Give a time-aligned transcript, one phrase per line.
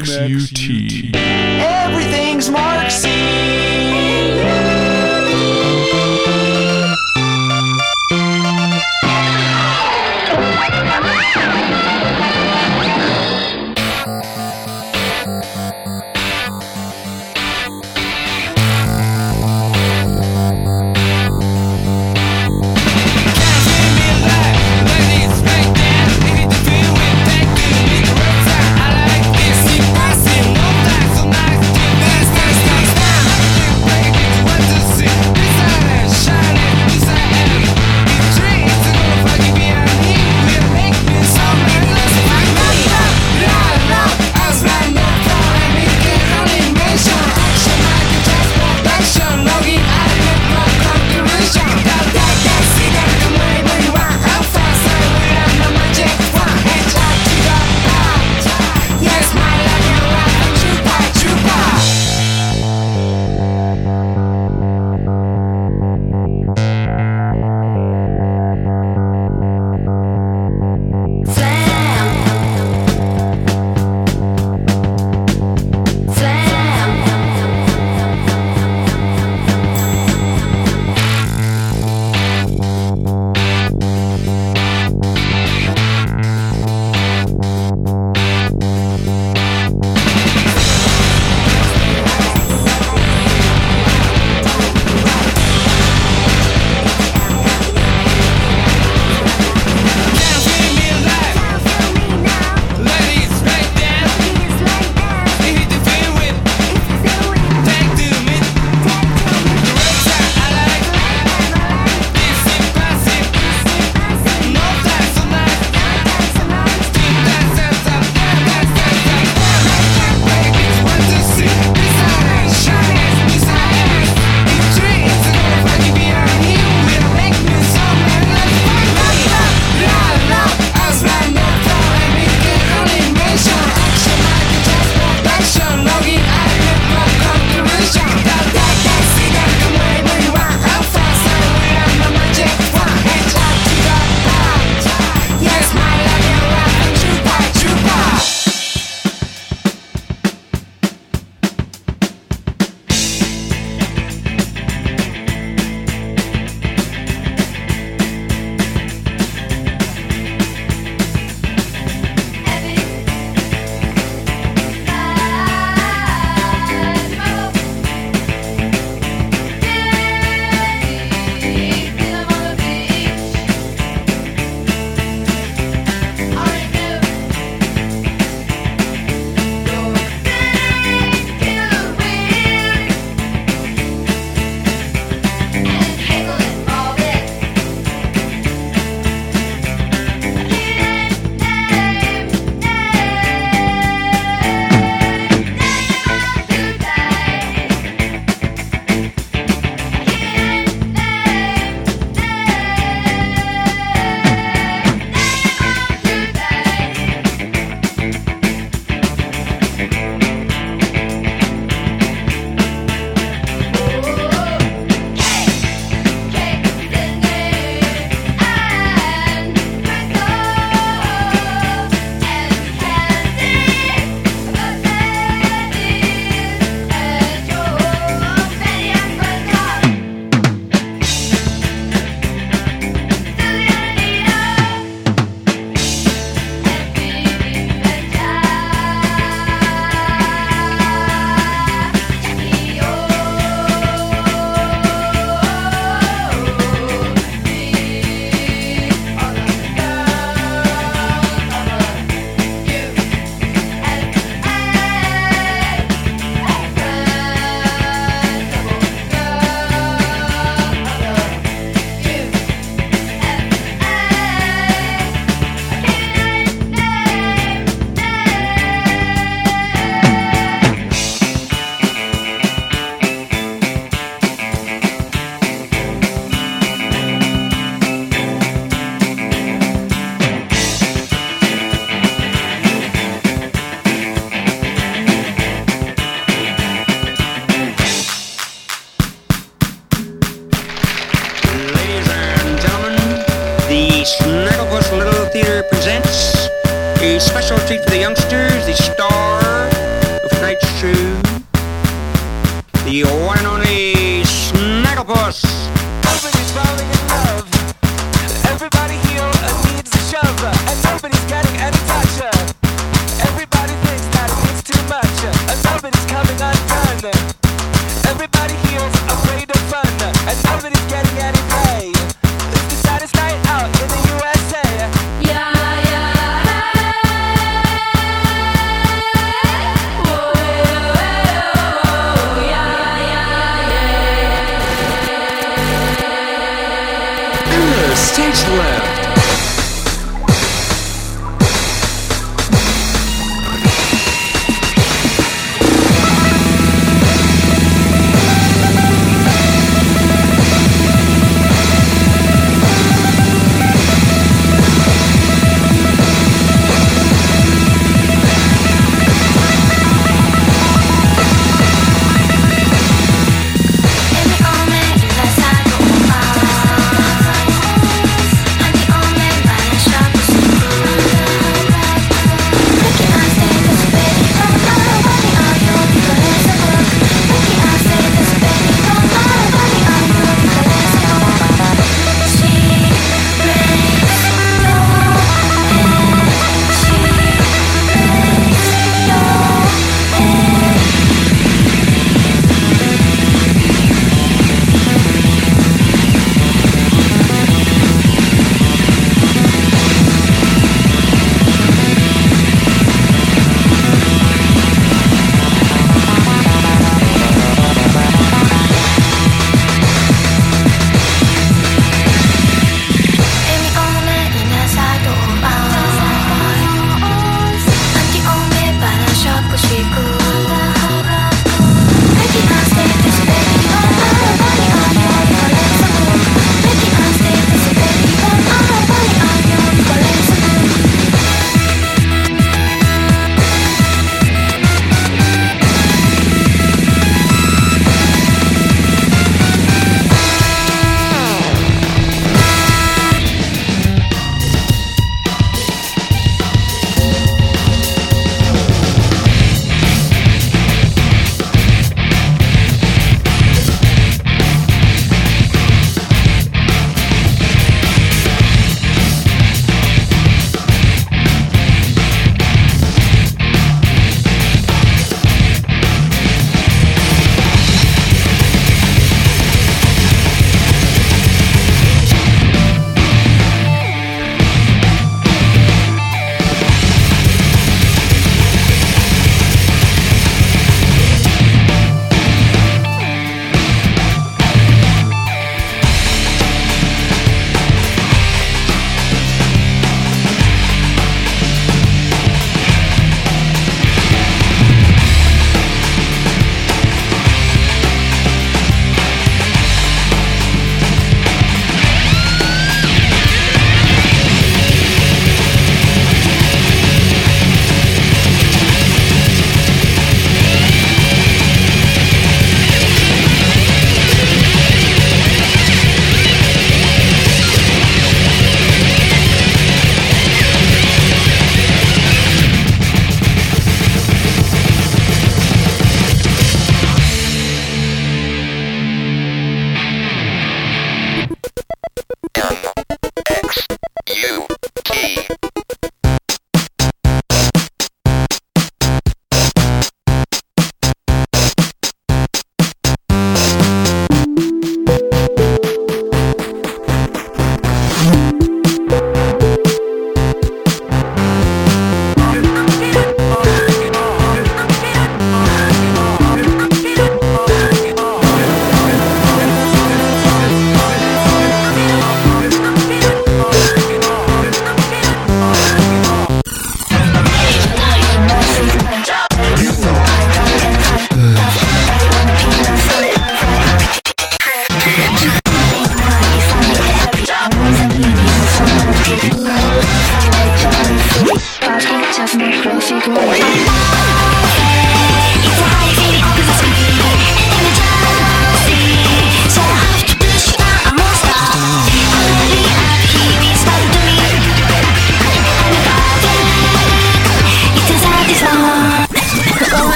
[0.00, 0.38] Radio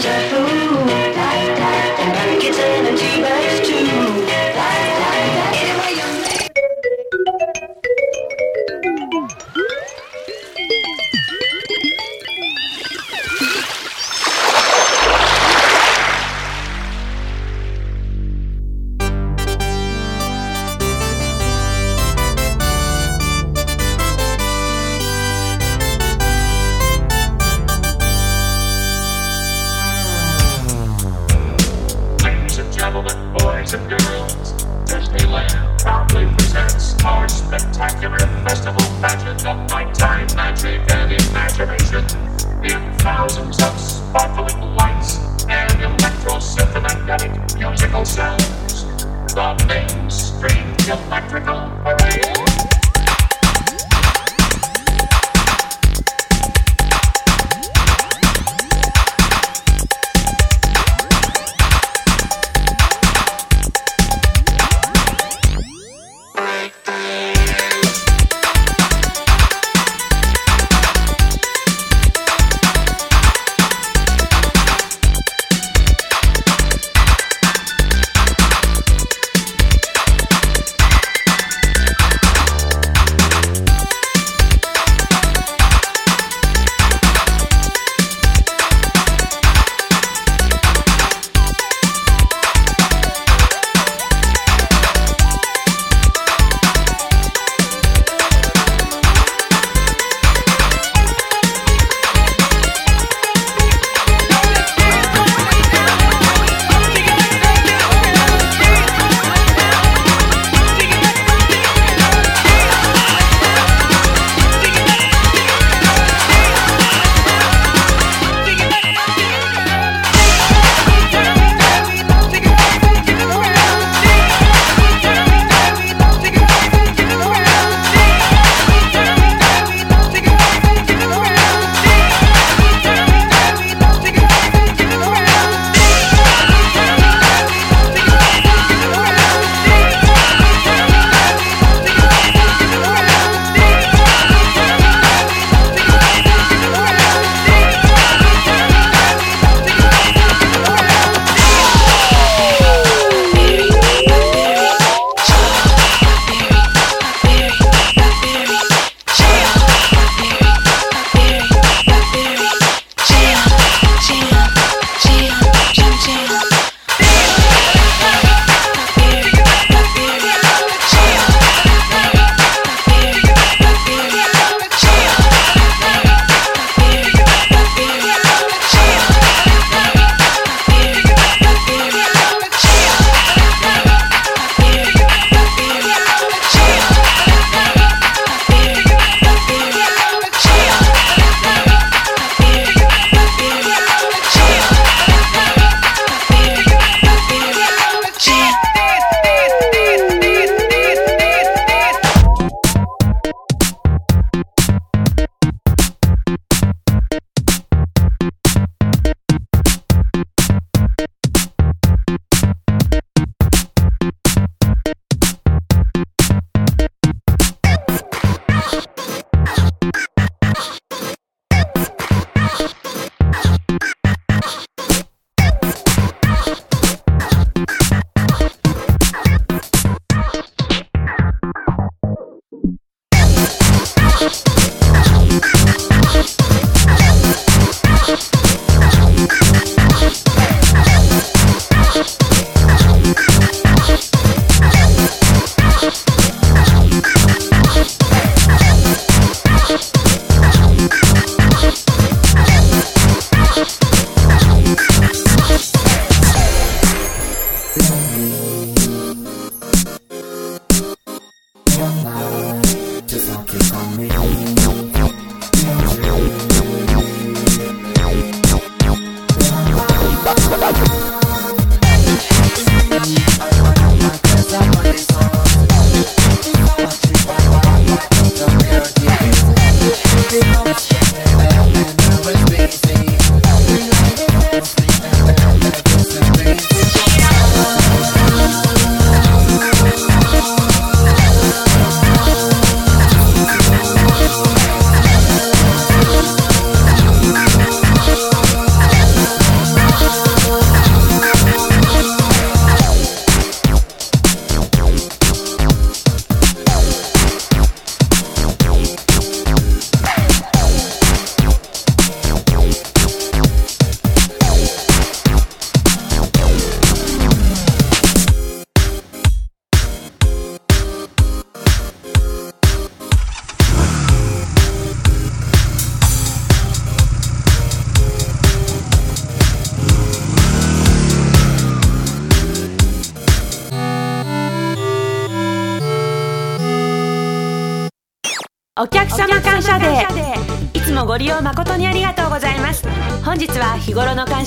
[0.00, 0.47] tea and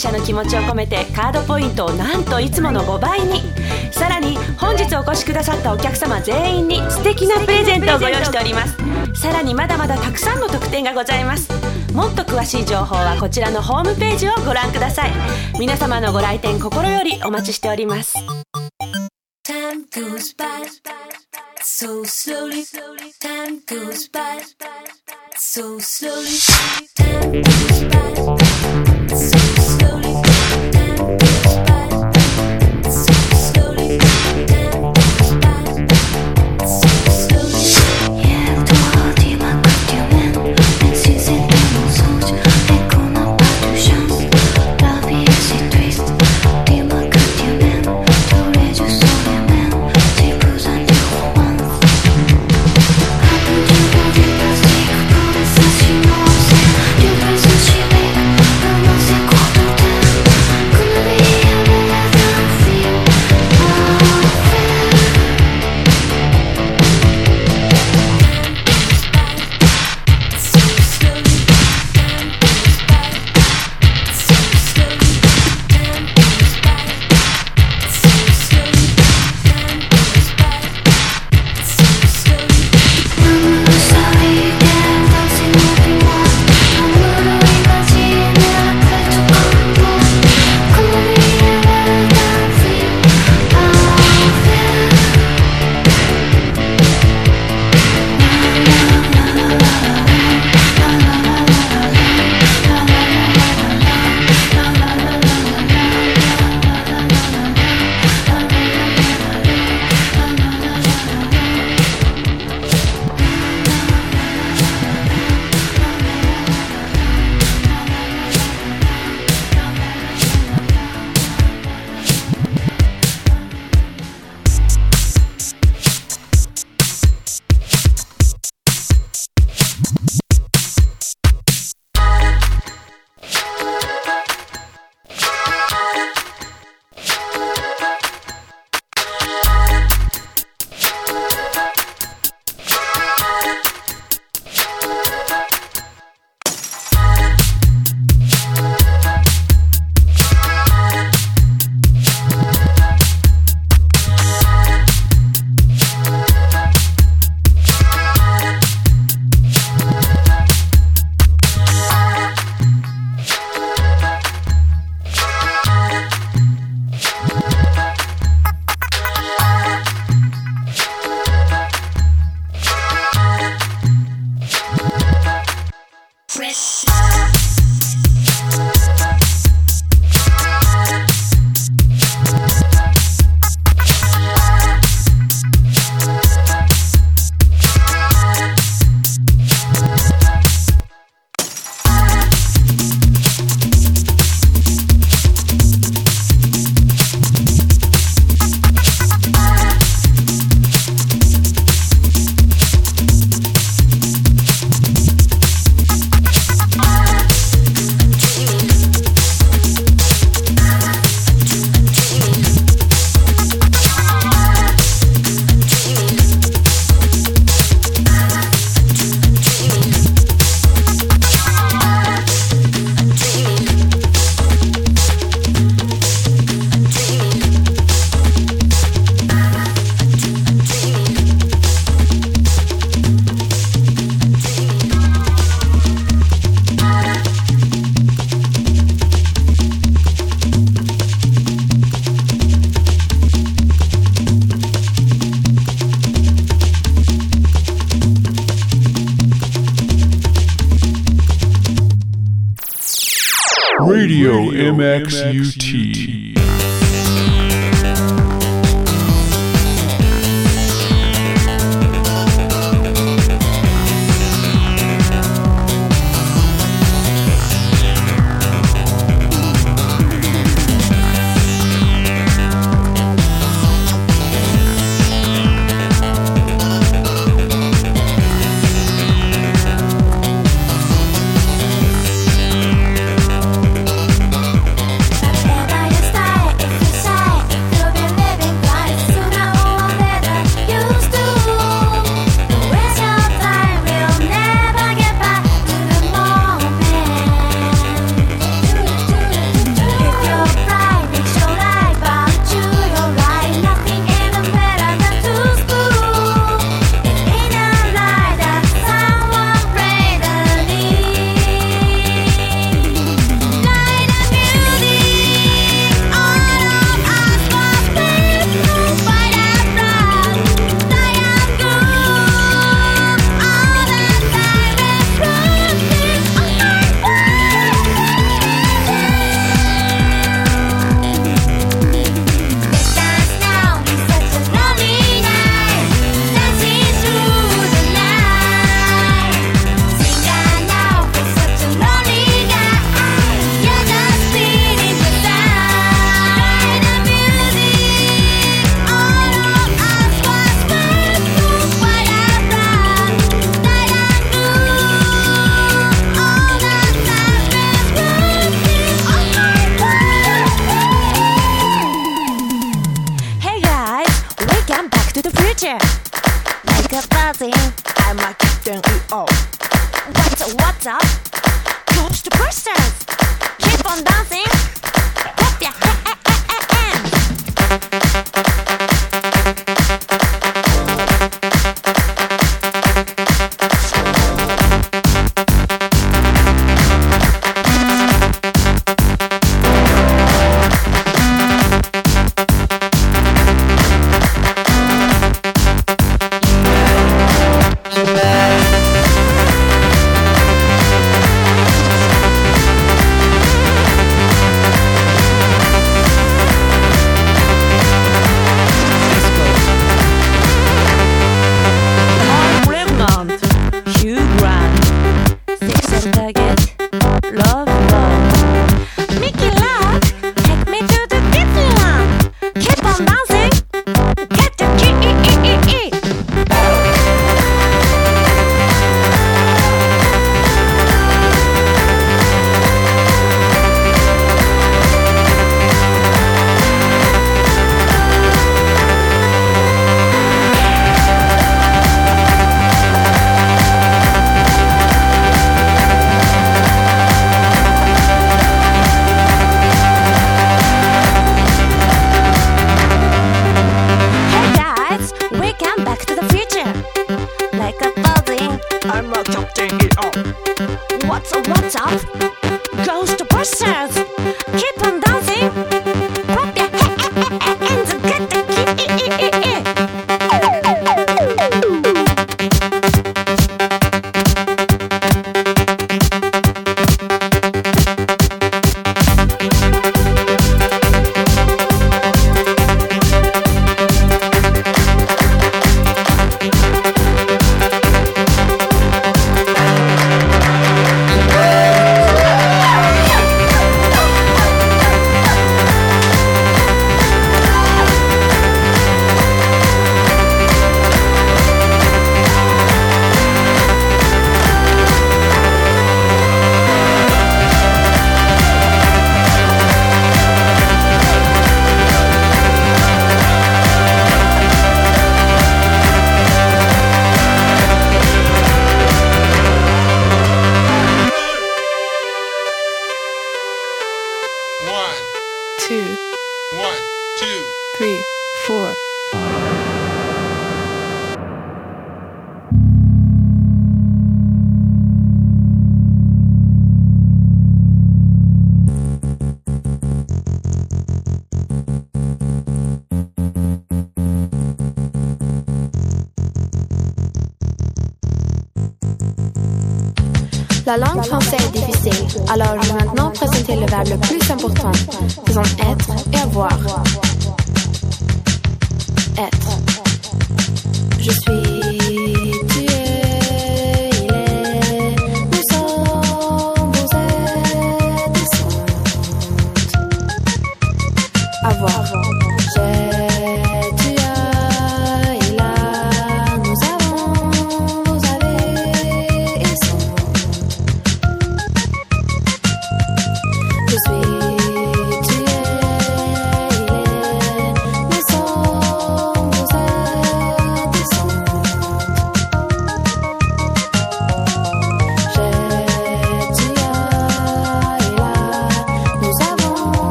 [0.00, 3.42] 謝の気持ちを込めてカードポイントをなんといつもの5倍に。
[3.92, 8.76] さらに本日お越しくださったお客様全員に素敵なプレゼントをご用意しております。
[9.20, 11.50] さらにまだまだたくさんの特典がございます。
[11.92, 15.12] もっと詳しい情報はこちらのホームページをご覧ください。
[15.58, 18.14] 皆様のご来店心よりお待ちしております。
[19.44, 20.66] Time goes by
[21.62, 22.64] so slowly.
[23.20, 24.40] Time goes by
[25.36, 26.38] so slowly.
[26.96, 28.89] Time goes by.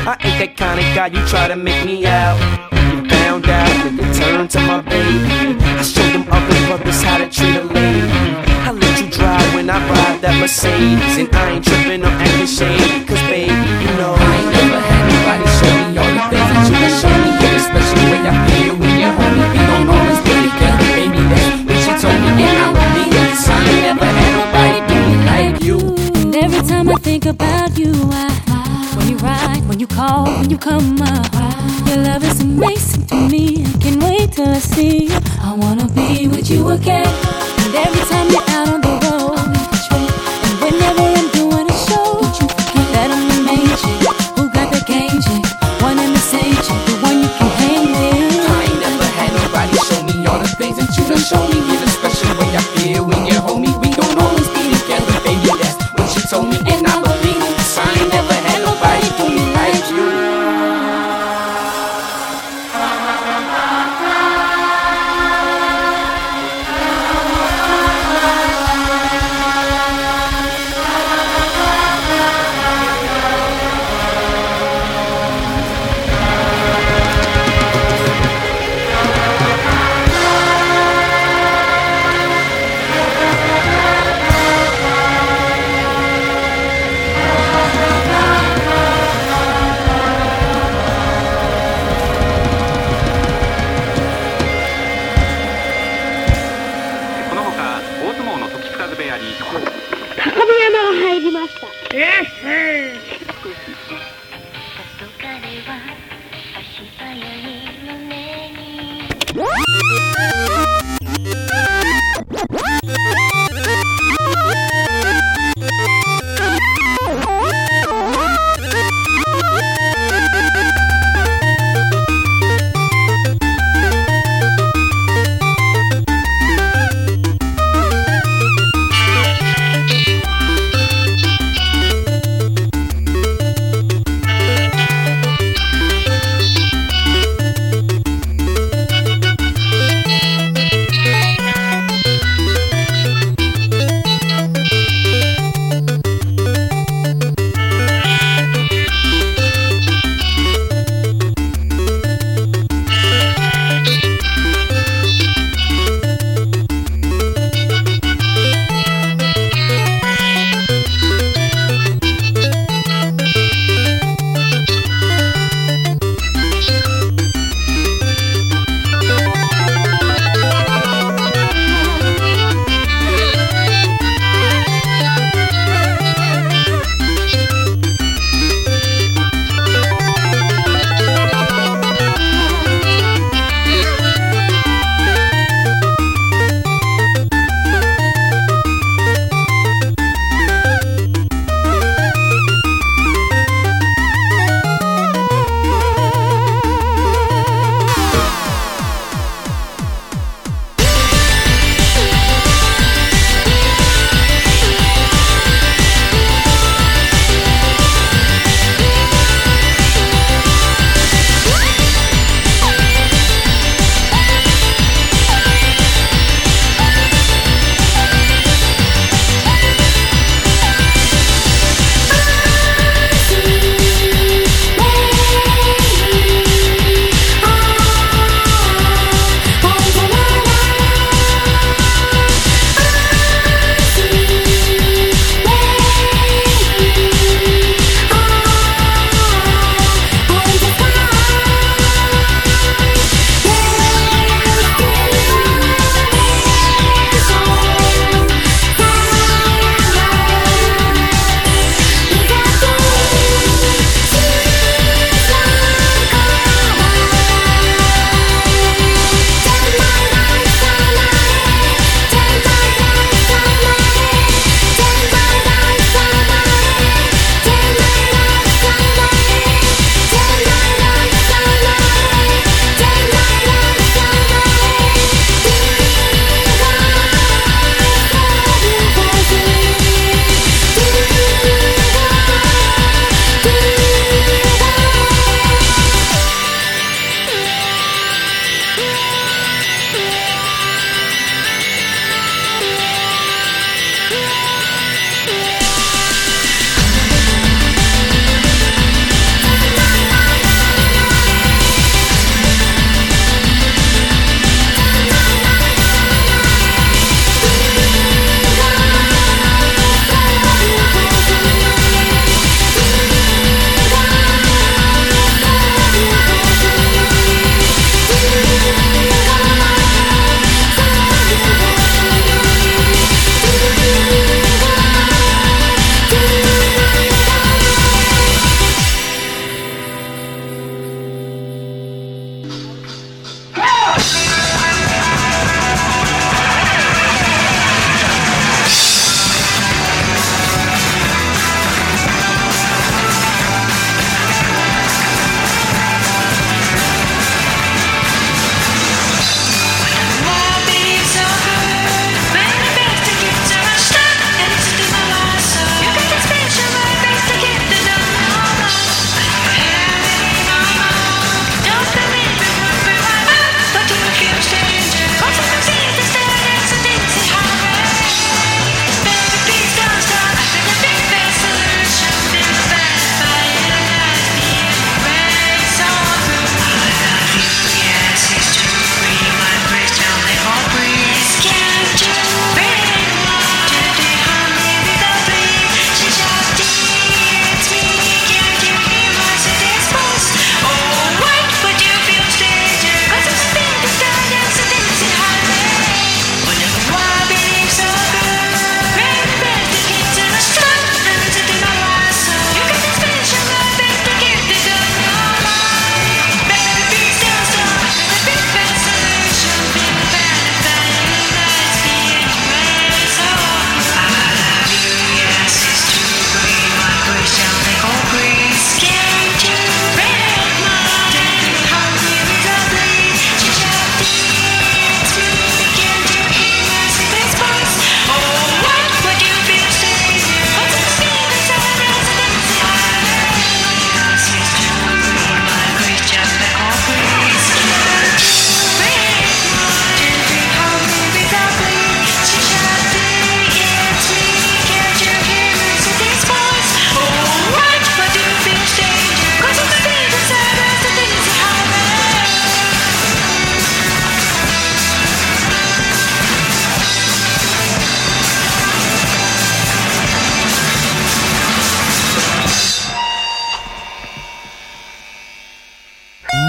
[0.00, 2.40] I ain't that kind of guy you try to make me out.
[2.72, 5.60] You found out when you turned to my baby.
[5.60, 8.08] I showed them other brothers how to treat a lady.
[8.64, 11.20] I let you drive when I ride that Mercedes.
[11.20, 13.04] And I ain't tripping or acting shady.
[13.04, 16.64] Cause baby, you know I ain't never had nobody show me all the things that
[16.64, 17.30] you can show me.
[17.36, 19.48] Yeah, especially when I feel when you're homie.
[19.52, 21.20] We don't always be together, baby.
[21.28, 22.48] That's what she told me.
[22.48, 23.36] And I believe it.
[23.36, 25.76] I ain't never had nobody do me like you.
[26.24, 28.49] And every time I think about you, I when you ride,
[29.66, 31.32] when you call, when you come up,
[31.86, 33.64] your love is amazing to me.
[33.64, 35.18] I can't wait till I see you.
[35.42, 37.06] I wanna be with you again.
[37.06, 39.38] And every time you're out on the road,
[40.46, 43.98] and whenever I'm doing a show, don't you forget that I'm the main chick
[44.36, 45.44] who got the game chick,
[45.82, 48.50] one and the same chick, the one you can hang with.
[48.50, 51.79] I ain't never had nobody show me all the things that you done show me.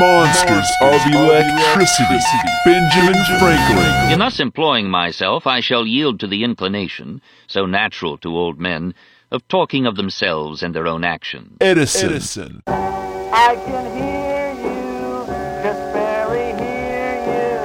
[0.01, 2.17] Monsters of Electricity.
[2.65, 4.11] Benjamin Franklin.
[4.11, 8.95] In thus employing myself, I shall yield to the inclination, so natural to old men,
[9.29, 11.55] of talking of themselves and their own actions.
[11.61, 12.63] Edison.
[12.65, 15.23] I can hear you,
[15.61, 17.59] just barely hear you.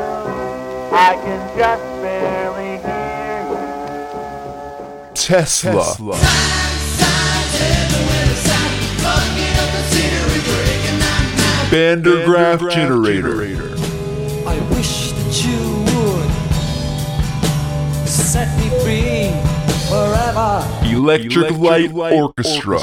[0.94, 3.46] I can just barely hear
[5.08, 5.14] you.
[5.14, 6.65] Tesla.
[11.76, 13.42] Van de Graaff generator.
[14.46, 15.60] I wish that you
[15.92, 16.30] would
[18.08, 19.30] set me free
[19.90, 20.64] forever.
[20.84, 22.78] Electric Light Orchestra.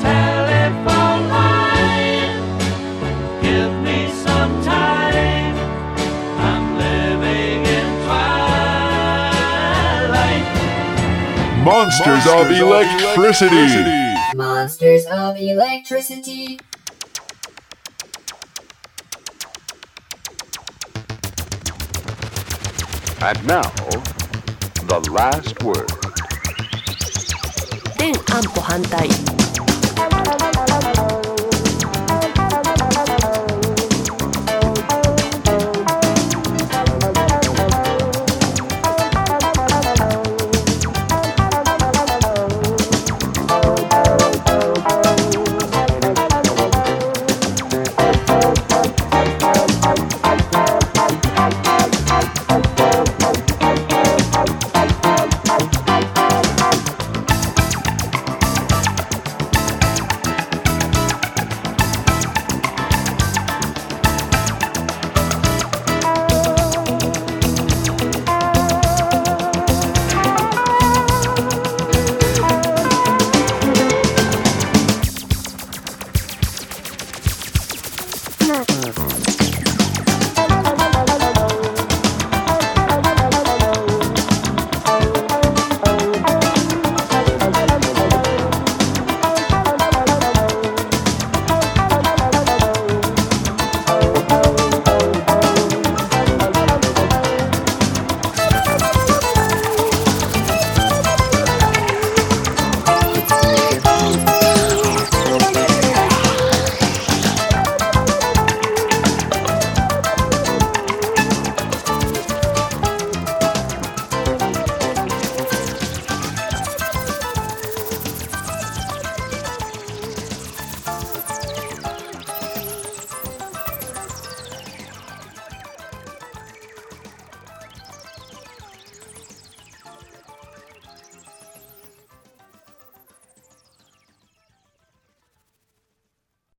[0.00, 2.38] Telephone line,
[3.42, 5.56] give me some time.
[6.38, 9.34] I'm living in twilight.
[11.64, 13.66] Monsters of Electricity.
[14.36, 16.60] Monsters of Electricity.
[23.25, 23.61] And now,
[24.87, 25.89] the last word.
[28.01, 29.07] 全安保反対